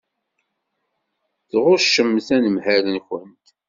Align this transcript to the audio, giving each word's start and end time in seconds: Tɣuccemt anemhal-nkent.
Tɣuccemt 1.49 2.27
anemhal-nkent. 2.35 3.45